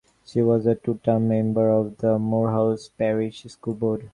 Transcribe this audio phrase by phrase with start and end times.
[0.25, 4.09] She was a two-term member of the Morehouse Parish School Board.